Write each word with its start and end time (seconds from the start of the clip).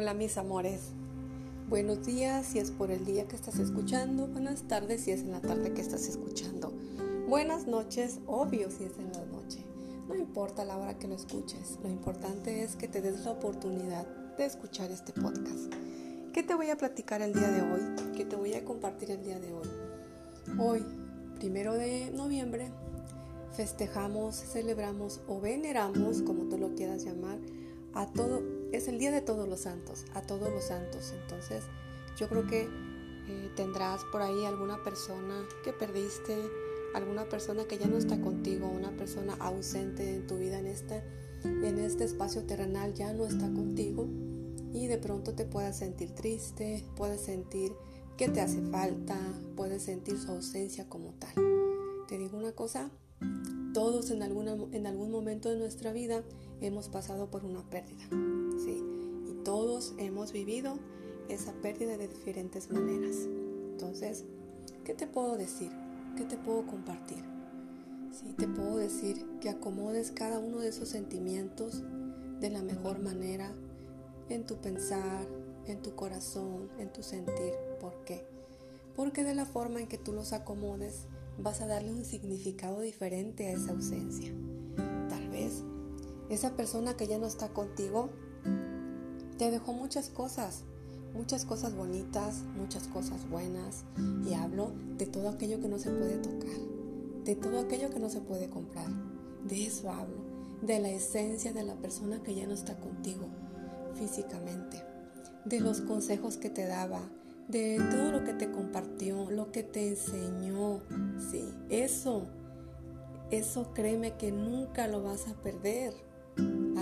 Hola 0.00 0.14
mis 0.14 0.38
amores. 0.38 0.92
Buenos 1.68 2.06
días 2.06 2.46
si 2.46 2.58
es 2.58 2.70
por 2.70 2.90
el 2.90 3.04
día 3.04 3.28
que 3.28 3.36
estás 3.36 3.58
escuchando. 3.58 4.28
Buenas 4.28 4.62
tardes 4.62 5.02
si 5.02 5.10
es 5.10 5.20
en 5.20 5.30
la 5.30 5.42
tarde 5.42 5.74
que 5.74 5.82
estás 5.82 6.08
escuchando. 6.08 6.72
Buenas 7.28 7.66
noches, 7.66 8.18
obvio 8.26 8.70
si 8.70 8.84
es 8.84 8.98
en 8.98 9.12
la 9.12 9.26
noche. 9.26 9.62
No 10.08 10.14
importa 10.14 10.64
la 10.64 10.78
hora 10.78 10.98
que 10.98 11.06
lo 11.06 11.16
escuches. 11.16 11.78
Lo 11.82 11.90
importante 11.90 12.62
es 12.62 12.76
que 12.76 12.88
te 12.88 13.02
des 13.02 13.26
la 13.26 13.32
oportunidad 13.32 14.06
de 14.38 14.46
escuchar 14.46 14.90
este 14.90 15.12
podcast. 15.12 15.70
¿Qué 16.32 16.42
te 16.42 16.54
voy 16.54 16.70
a 16.70 16.78
platicar 16.78 17.20
el 17.20 17.34
día 17.34 17.50
de 17.50 17.60
hoy? 17.60 17.82
¿Qué 18.16 18.24
te 18.24 18.36
voy 18.36 18.54
a 18.54 18.64
compartir 18.64 19.10
el 19.10 19.22
día 19.22 19.38
de 19.38 19.52
hoy? 19.52 19.68
Hoy, 20.58 20.82
primero 21.36 21.74
de 21.74 22.10
noviembre, 22.10 22.70
festejamos, 23.52 24.34
celebramos 24.34 25.20
o 25.28 25.42
veneramos, 25.42 26.22
como 26.22 26.44
tú 26.44 26.56
lo 26.56 26.74
quieras 26.74 27.04
llamar, 27.04 27.36
a 27.94 28.06
todo, 28.12 28.42
es 28.72 28.88
el 28.88 28.98
Día 28.98 29.10
de 29.10 29.20
Todos 29.20 29.48
los 29.48 29.60
Santos, 29.60 30.04
a 30.14 30.22
todos 30.22 30.50
los 30.50 30.64
santos. 30.64 31.12
Entonces, 31.22 31.64
yo 32.16 32.28
creo 32.28 32.46
que 32.46 32.62
eh, 32.62 33.50
tendrás 33.56 34.04
por 34.12 34.22
ahí 34.22 34.44
alguna 34.44 34.82
persona 34.82 35.46
que 35.64 35.72
perdiste, 35.72 36.36
alguna 36.94 37.28
persona 37.28 37.64
que 37.64 37.78
ya 37.78 37.86
no 37.86 37.96
está 37.96 38.20
contigo, 38.20 38.68
una 38.68 38.96
persona 38.96 39.34
ausente 39.40 40.16
en 40.16 40.26
tu 40.26 40.38
vida 40.38 40.58
en 40.58 40.66
este, 40.66 41.02
en 41.44 41.78
este 41.78 42.04
espacio 42.04 42.44
terrenal 42.44 42.94
ya 42.94 43.12
no 43.12 43.24
está 43.26 43.46
contigo 43.52 44.08
y 44.72 44.86
de 44.86 44.98
pronto 44.98 45.34
te 45.34 45.44
puedas 45.44 45.78
sentir 45.78 46.14
triste, 46.14 46.84
puedes 46.96 47.20
sentir 47.20 47.72
que 48.16 48.28
te 48.28 48.40
hace 48.40 48.60
falta, 48.62 49.18
puedes 49.56 49.84
sentir 49.84 50.18
su 50.18 50.30
ausencia 50.30 50.88
como 50.88 51.14
tal. 51.14 51.34
Te 52.08 52.18
digo 52.18 52.36
una 52.36 52.52
cosa, 52.52 52.90
todos 53.72 54.10
en, 54.10 54.22
alguna, 54.22 54.56
en 54.72 54.86
algún 54.86 55.10
momento 55.10 55.48
de 55.48 55.56
nuestra 55.56 55.92
vida 55.92 56.22
hemos 56.60 56.88
pasado 56.88 57.30
por 57.30 57.44
una 57.44 57.62
pérdida, 57.68 58.04
¿sí? 58.64 58.82
Y 59.28 59.34
todos 59.44 59.94
hemos 59.98 60.32
vivido 60.32 60.78
esa 61.28 61.52
pérdida 61.52 61.96
de 61.96 62.08
diferentes 62.08 62.70
maneras. 62.70 63.16
Entonces, 63.72 64.24
¿qué 64.84 64.94
te 64.94 65.06
puedo 65.06 65.36
decir? 65.36 65.70
¿Qué 66.16 66.24
te 66.24 66.36
puedo 66.36 66.66
compartir? 66.66 67.24
Sí, 68.12 68.34
te 68.36 68.48
puedo 68.48 68.76
decir 68.76 69.24
que 69.40 69.48
acomodes 69.48 70.10
cada 70.10 70.38
uno 70.38 70.58
de 70.58 70.68
esos 70.68 70.88
sentimientos 70.88 71.82
de 72.40 72.50
la 72.50 72.62
mejor 72.62 73.00
manera 73.00 73.52
en 74.28 74.44
tu 74.46 74.56
pensar, 74.56 75.26
en 75.66 75.80
tu 75.80 75.94
corazón, 75.94 76.68
en 76.78 76.92
tu 76.92 77.02
sentir. 77.02 77.54
¿Por 77.80 78.04
qué? 78.04 78.24
Porque 78.96 79.22
de 79.24 79.34
la 79.34 79.46
forma 79.46 79.80
en 79.80 79.86
que 79.86 79.98
tú 79.98 80.12
los 80.12 80.32
acomodes, 80.32 81.06
vas 81.38 81.60
a 81.60 81.66
darle 81.66 81.92
un 81.92 82.04
significado 82.04 82.80
diferente 82.80 83.46
a 83.46 83.52
esa 83.52 83.72
ausencia. 83.72 84.32
Tal 85.08 85.28
vez 85.30 85.62
esa 86.30 86.56
persona 86.56 86.96
que 86.96 87.06
ya 87.06 87.18
no 87.18 87.26
está 87.26 87.48
contigo 87.50 88.10
te 89.36 89.50
dejó 89.50 89.72
muchas 89.72 90.10
cosas, 90.10 90.64
muchas 91.14 91.44
cosas 91.44 91.74
bonitas, 91.74 92.42
muchas 92.56 92.86
cosas 92.88 93.28
buenas. 93.28 93.84
Y 94.28 94.34
hablo 94.34 94.72
de 94.96 95.06
todo 95.06 95.28
aquello 95.28 95.60
que 95.60 95.68
no 95.68 95.78
se 95.78 95.90
puede 95.90 96.18
tocar, 96.18 96.56
de 97.24 97.34
todo 97.36 97.58
aquello 97.58 97.90
que 97.90 97.98
no 97.98 98.10
se 98.10 98.20
puede 98.20 98.48
comprar. 98.48 98.88
De 99.46 99.66
eso 99.66 99.90
hablo, 99.90 100.18
de 100.62 100.78
la 100.78 100.90
esencia 100.90 101.52
de 101.52 101.62
la 101.62 101.74
persona 101.74 102.22
que 102.22 102.34
ya 102.34 102.46
no 102.46 102.52
está 102.54 102.78
contigo 102.78 103.26
físicamente, 103.94 104.84
de 105.44 105.60
los 105.60 105.80
consejos 105.80 106.36
que 106.36 106.50
te 106.50 106.66
daba, 106.66 107.00
de 107.48 107.78
todo 107.90 108.12
lo 108.12 108.24
que 108.24 108.34
te 108.34 108.50
compartió, 108.50 109.30
lo 109.30 109.50
que 109.50 109.62
te 109.62 109.88
enseñó. 109.88 110.82
Sí, 111.30 111.48
eso, 111.70 112.26
eso 113.30 113.72
créeme 113.74 114.16
que 114.16 114.30
nunca 114.30 114.86
lo 114.86 115.02
vas 115.02 115.26
a 115.28 115.34
perder. 115.34 116.09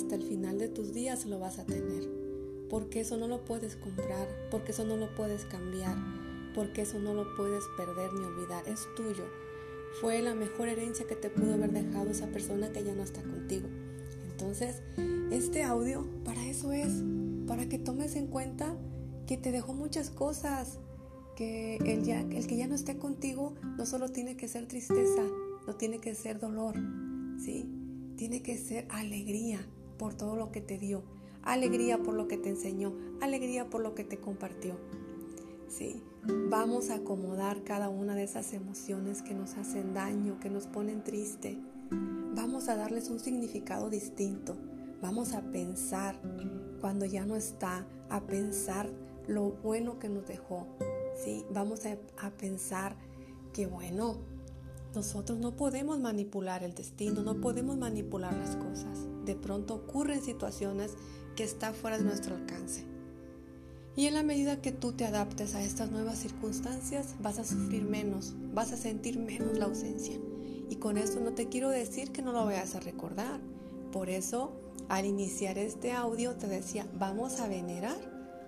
Hasta 0.00 0.14
el 0.14 0.22
final 0.22 0.56
de 0.56 0.68
tus 0.68 0.94
días 0.94 1.26
lo 1.26 1.38
vas 1.38 1.58
a 1.58 1.66
tener. 1.66 2.08
Porque 2.70 3.00
eso 3.00 3.18
no 3.18 3.28
lo 3.28 3.44
puedes 3.44 3.76
comprar, 3.76 4.26
porque 4.50 4.72
eso 4.72 4.86
no 4.86 4.96
lo 4.96 5.14
puedes 5.14 5.44
cambiar, 5.44 5.94
porque 6.54 6.82
eso 6.82 6.98
no 6.98 7.12
lo 7.12 7.36
puedes 7.36 7.62
perder 7.76 8.10
ni 8.14 8.24
olvidar. 8.24 8.66
Es 8.66 8.88
tuyo. 8.96 9.26
Fue 10.00 10.22
la 10.22 10.34
mejor 10.34 10.68
herencia 10.68 11.06
que 11.06 11.16
te 11.16 11.28
pudo 11.28 11.52
haber 11.52 11.72
dejado 11.72 12.08
esa 12.08 12.28
persona 12.28 12.72
que 12.72 12.82
ya 12.82 12.94
no 12.94 13.02
está 13.02 13.20
contigo. 13.22 13.68
Entonces, 14.30 14.80
este 15.30 15.64
audio 15.64 16.08
para 16.24 16.46
eso 16.46 16.72
es, 16.72 17.04
para 17.46 17.68
que 17.68 17.78
tomes 17.78 18.16
en 18.16 18.28
cuenta 18.28 18.74
que 19.26 19.36
te 19.36 19.52
dejó 19.52 19.74
muchas 19.74 20.08
cosas, 20.08 20.78
que 21.36 21.76
el, 21.76 22.04
ya, 22.04 22.22
el 22.22 22.46
que 22.46 22.56
ya 22.56 22.68
no 22.68 22.74
esté 22.74 22.96
contigo 22.96 23.54
no 23.76 23.84
solo 23.84 24.08
tiene 24.08 24.38
que 24.38 24.48
ser 24.48 24.66
tristeza, 24.66 25.24
no 25.66 25.76
tiene 25.76 25.98
que 25.98 26.14
ser 26.14 26.40
dolor, 26.40 26.76
¿sí? 27.38 27.68
Tiene 28.16 28.40
que 28.40 28.56
ser 28.56 28.86
alegría 28.88 29.60
por 30.00 30.14
todo 30.14 30.34
lo 30.34 30.50
que 30.50 30.62
te 30.62 30.78
dio, 30.78 31.02
alegría 31.42 31.98
por 31.98 32.14
lo 32.14 32.26
que 32.26 32.38
te 32.38 32.48
enseñó, 32.48 32.94
alegría 33.20 33.68
por 33.68 33.82
lo 33.82 33.94
que 33.94 34.02
te 34.02 34.18
compartió. 34.18 34.78
Sí, 35.68 36.02
vamos 36.48 36.88
a 36.88 36.94
acomodar 36.94 37.64
cada 37.64 37.90
una 37.90 38.14
de 38.14 38.22
esas 38.22 38.54
emociones 38.54 39.20
que 39.20 39.34
nos 39.34 39.58
hacen 39.58 39.92
daño, 39.92 40.40
que 40.40 40.48
nos 40.48 40.66
ponen 40.66 41.04
triste. 41.04 41.58
Vamos 42.34 42.70
a 42.70 42.76
darles 42.76 43.10
un 43.10 43.20
significado 43.20 43.90
distinto. 43.90 44.56
Vamos 45.02 45.34
a 45.34 45.42
pensar 45.42 46.18
cuando 46.80 47.04
ya 47.04 47.26
no 47.26 47.36
está, 47.36 47.86
a 48.08 48.22
pensar 48.22 48.90
lo 49.28 49.50
bueno 49.50 49.98
que 49.98 50.08
nos 50.08 50.26
dejó. 50.26 50.66
¿sí? 51.22 51.44
Vamos 51.52 51.84
a, 51.84 51.98
a 52.26 52.30
pensar 52.30 52.96
que, 53.52 53.66
bueno, 53.66 54.16
nosotros 54.94 55.38
no 55.38 55.56
podemos 55.56 56.00
manipular 56.00 56.64
el 56.64 56.74
destino, 56.74 57.22
no 57.22 57.38
podemos 57.42 57.76
manipular 57.76 58.34
las 58.34 58.56
cosas. 58.56 59.06
De 59.30 59.36
pronto 59.36 59.74
ocurren 59.74 60.20
situaciones 60.20 60.96
que 61.36 61.44
están 61.44 61.72
fuera 61.72 61.98
de 61.98 62.02
nuestro 62.02 62.34
alcance. 62.34 62.82
Y 63.94 64.06
en 64.06 64.14
la 64.14 64.24
medida 64.24 64.60
que 64.60 64.72
tú 64.72 64.90
te 64.90 65.04
adaptes 65.04 65.54
a 65.54 65.62
estas 65.62 65.92
nuevas 65.92 66.18
circunstancias, 66.18 67.14
vas 67.20 67.38
a 67.38 67.44
sufrir 67.44 67.84
menos, 67.84 68.34
vas 68.52 68.72
a 68.72 68.76
sentir 68.76 69.20
menos 69.20 69.56
la 69.56 69.66
ausencia. 69.66 70.18
Y 70.68 70.74
con 70.80 70.98
esto 70.98 71.20
no 71.20 71.32
te 71.32 71.48
quiero 71.48 71.70
decir 71.70 72.10
que 72.10 72.22
no 72.22 72.32
lo 72.32 72.44
vayas 72.44 72.74
a 72.74 72.80
recordar. 72.80 73.38
Por 73.92 74.10
eso, 74.10 74.50
al 74.88 75.06
iniciar 75.06 75.58
este 75.58 75.92
audio, 75.92 76.34
te 76.34 76.48
decía, 76.48 76.88
vamos 76.98 77.38
a 77.38 77.46
venerar 77.46 77.98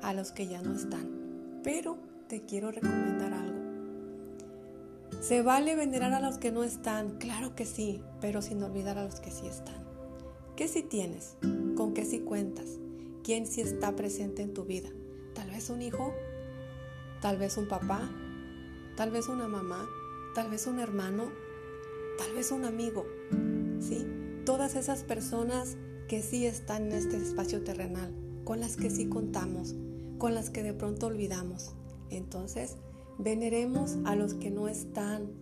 a 0.03 0.13
los 0.15 0.33
que 0.33 0.49
ya 0.49 0.63
no 0.63 0.75
están. 0.75 1.61
Pero 1.63 1.97
te 2.27 2.45
quiero 2.45 2.73
recomendar 2.73 3.33
algo. 3.35 3.61
¿Se 5.21 5.43
vale 5.43 5.77
venerar 5.77 6.13
a 6.13 6.19
los 6.19 6.39
que 6.39 6.51
no 6.51 6.65
están? 6.65 7.19
Claro 7.19 7.55
que 7.55 7.67
sí, 7.67 8.03
pero 8.21 8.43
sin 8.43 8.61
olvidar 8.65 8.99
a 8.99 9.05
los 9.05 9.21
que 9.21 9.31
sí 9.31 9.47
están. 9.47 9.92
¿Qué 10.57 10.69
sí 10.69 10.83
tienes? 10.83 11.37
¿Con 11.77 11.95
qué 11.95 12.05
sí 12.05 12.21
cuentas? 12.21 12.79
¿Quién 13.25 13.47
sí 13.47 13.63
está 13.63 13.97
presente 13.97 14.43
en 14.43 14.53
tu 14.53 14.65
vida? 14.65 14.91
Tal 15.35 15.51
vez 15.51 15.71
un 15.71 15.81
hijo, 15.81 16.13
tal 17.23 17.39
vez 17.39 17.57
un 17.57 17.69
papá, 17.69 18.11
tal 18.95 19.11
vez 19.11 19.29
una 19.29 19.49
mamá, 19.49 19.89
tal 20.35 20.51
vez 20.51 20.67
un 20.67 20.79
hermano, 20.79 21.33
tal 22.19 22.35
vez 22.35 22.51
un 22.51 22.67
amigo. 22.67 23.07
¿Sí? 23.81 24.07
Todas 24.45 24.77
esas 24.77 25.05
personas 25.05 25.79
que 26.07 26.21
sí 26.21 26.45
están 26.45 26.89
en 26.89 26.93
este 26.93 27.17
espacio 27.17 27.65
terrenal, 27.65 28.13
con 28.45 28.61
las 28.61 28.77
que 28.77 28.91
sí 28.91 29.09
contamos, 29.09 29.75
con 30.19 30.35
las 30.35 30.51
que 30.51 30.63
de 30.63 30.75
pronto 30.75 31.07
olvidamos. 31.07 31.75
Entonces, 32.11 32.77
veneremos 33.19 33.97
a 34.05 34.17
los 34.17 34.35
que 34.35 34.51
no 34.51 34.69
están, 34.69 35.33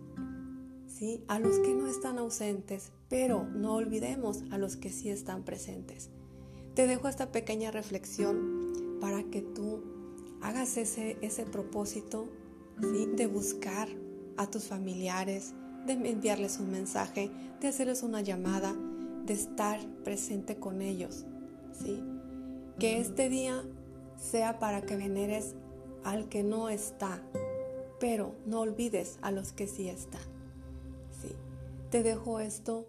¿sí? 0.87 1.21
A 1.27 1.37
los 1.39 1.59
que 1.59 1.75
no 1.75 1.87
están 1.87 2.17
ausentes, 2.17 2.93
pero 3.11 3.43
no 3.43 3.75
olvidemos 3.75 4.45
a 4.51 4.57
los 4.57 4.77
que 4.77 4.89
sí 4.89 5.09
están 5.09 5.43
presentes. 5.43 6.09
Te 6.75 6.87
dejo 6.87 7.09
esta 7.09 7.29
pequeña 7.29 7.69
reflexión 7.69 8.97
para 9.01 9.21
que 9.23 9.41
tú 9.41 9.83
hagas 10.41 10.77
ese, 10.77 11.17
ese 11.21 11.45
propósito 11.45 12.29
de 12.79 13.27
buscar 13.27 13.89
a 14.37 14.49
tus 14.49 14.63
familiares, 14.63 15.53
de 15.85 15.93
enviarles 16.09 16.57
un 16.61 16.71
mensaje, 16.71 17.29
de 17.59 17.67
hacerles 17.67 18.01
una 18.01 18.21
llamada, 18.21 18.73
de 19.25 19.33
estar 19.33 19.85
presente 20.05 20.55
con 20.55 20.81
ellos. 20.81 21.25
¿sí? 21.83 22.01
Que 22.79 23.01
este 23.01 23.27
día 23.27 23.61
sea 24.15 24.57
para 24.57 24.83
que 24.83 24.95
veneres 24.95 25.55
al 26.05 26.29
que 26.29 26.43
no 26.43 26.69
está, 26.69 27.21
pero 27.99 28.35
no 28.45 28.61
olvides 28.61 29.19
a 29.21 29.31
los 29.31 29.51
que 29.51 29.67
sí 29.67 29.89
están. 29.89 30.21
Sí, 31.21 31.35
te 31.89 32.03
dejo 32.03 32.39
esto, 32.39 32.87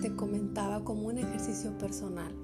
te 0.00 0.14
comentaba 0.14 0.84
como 0.84 1.06
un 1.08 1.18
ejercicio 1.18 1.76
personal. 1.78 2.34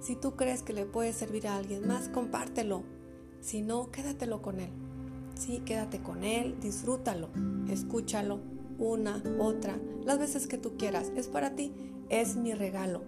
Si 0.00 0.16
tú 0.16 0.36
crees 0.36 0.62
que 0.62 0.72
le 0.72 0.84
puede 0.84 1.12
servir 1.12 1.46
a 1.46 1.56
alguien 1.56 1.86
más, 1.86 2.08
compártelo. 2.08 2.82
Si 3.40 3.62
no, 3.62 3.90
quédatelo 3.90 4.42
con 4.42 4.60
él. 4.60 4.70
Sí, 5.34 5.62
quédate 5.64 6.00
con 6.00 6.24
él, 6.24 6.56
disfrútalo, 6.60 7.28
escúchalo 7.68 8.40
una, 8.78 9.22
otra, 9.38 9.78
las 10.04 10.18
veces 10.18 10.46
que 10.46 10.58
tú 10.58 10.76
quieras. 10.76 11.10
Es 11.16 11.28
para 11.28 11.54
ti, 11.54 11.72
es 12.08 12.36
mi 12.36 12.54
regalo 12.54 13.02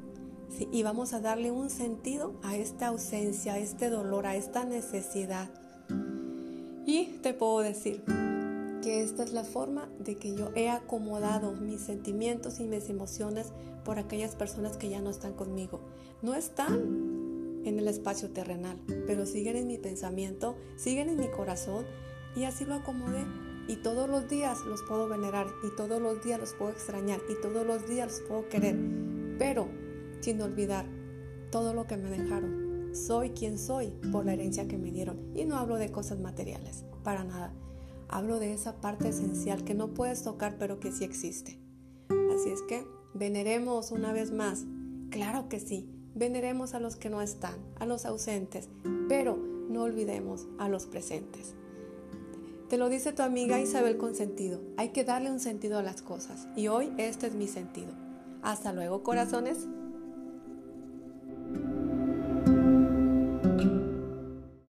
y 0.70 0.82
vamos 0.82 1.12
a 1.12 1.20
darle 1.20 1.50
un 1.50 1.70
sentido 1.70 2.34
a 2.42 2.56
esta 2.56 2.88
ausencia, 2.88 3.54
a 3.54 3.58
este 3.58 3.90
dolor, 3.90 4.26
a 4.26 4.36
esta 4.36 4.64
necesidad. 4.64 5.50
Y 6.86 7.18
te 7.22 7.34
puedo 7.34 7.60
decir 7.60 8.04
que 8.84 9.02
esta 9.02 9.22
es 9.22 9.32
la 9.32 9.44
forma 9.44 9.88
de 9.98 10.16
que 10.16 10.34
yo 10.34 10.50
he 10.54 10.68
acomodado 10.68 11.52
mis 11.52 11.80
sentimientos 11.80 12.60
y 12.60 12.64
mis 12.64 12.90
emociones 12.90 13.50
por 13.82 13.98
aquellas 13.98 14.36
personas 14.36 14.76
que 14.76 14.90
ya 14.90 15.00
no 15.00 15.08
están 15.08 15.32
conmigo. 15.32 15.80
No 16.20 16.34
están 16.34 17.62
en 17.64 17.78
el 17.78 17.88
espacio 17.88 18.30
terrenal, 18.30 18.78
pero 19.06 19.24
siguen 19.24 19.56
en 19.56 19.68
mi 19.68 19.78
pensamiento, 19.78 20.54
siguen 20.76 21.08
en 21.08 21.16
mi 21.16 21.30
corazón 21.30 21.86
y 22.36 22.44
así 22.44 22.66
lo 22.66 22.74
acomodé. 22.74 23.24
Y 23.68 23.76
todos 23.76 24.06
los 24.06 24.28
días 24.28 24.58
los 24.66 24.82
puedo 24.82 25.08
venerar 25.08 25.46
y 25.66 25.74
todos 25.74 26.02
los 26.02 26.22
días 26.22 26.38
los 26.38 26.52
puedo 26.52 26.72
extrañar 26.72 27.20
y 27.30 27.40
todos 27.40 27.66
los 27.66 27.88
días 27.88 28.08
los 28.08 28.20
puedo 28.28 28.48
querer, 28.50 28.76
pero 29.38 29.66
sin 30.20 30.42
olvidar 30.42 30.84
todo 31.50 31.72
lo 31.72 31.86
que 31.86 31.96
me 31.96 32.10
dejaron. 32.10 32.94
Soy 32.94 33.30
quien 33.30 33.58
soy 33.58 33.94
por 34.12 34.26
la 34.26 34.34
herencia 34.34 34.68
que 34.68 34.76
me 34.76 34.90
dieron 34.90 35.32
y 35.34 35.46
no 35.46 35.56
hablo 35.56 35.76
de 35.76 35.90
cosas 35.90 36.20
materiales, 36.20 36.84
para 37.02 37.24
nada. 37.24 37.54
Hablo 38.08 38.38
de 38.38 38.52
esa 38.52 38.80
parte 38.80 39.08
esencial 39.08 39.64
que 39.64 39.74
no 39.74 39.94
puedes 39.94 40.22
tocar 40.22 40.56
pero 40.58 40.80
que 40.80 40.92
sí 40.92 41.04
existe. 41.04 41.58
Así 42.34 42.50
es 42.50 42.62
que 42.62 42.86
veneremos 43.14 43.90
una 43.90 44.12
vez 44.12 44.32
más. 44.32 44.64
Claro 45.10 45.48
que 45.48 45.60
sí, 45.60 45.88
veneremos 46.14 46.74
a 46.74 46.80
los 46.80 46.96
que 46.96 47.10
no 47.10 47.22
están, 47.22 47.54
a 47.76 47.86
los 47.86 48.04
ausentes, 48.04 48.68
pero 49.08 49.36
no 49.36 49.82
olvidemos 49.82 50.46
a 50.58 50.68
los 50.68 50.86
presentes. 50.86 51.54
Te 52.68 52.78
lo 52.78 52.88
dice 52.88 53.12
tu 53.12 53.22
amiga 53.22 53.60
Isabel 53.60 53.98
con 53.98 54.14
sentido. 54.14 54.60
Hay 54.76 54.88
que 54.88 55.04
darle 55.04 55.30
un 55.30 55.40
sentido 55.40 55.78
a 55.78 55.82
las 55.82 56.02
cosas 56.02 56.48
y 56.56 56.68
hoy 56.68 56.92
este 56.98 57.26
es 57.26 57.34
mi 57.34 57.46
sentido. 57.46 57.92
Hasta 58.42 58.72
luego, 58.72 59.02
corazones. 59.02 59.66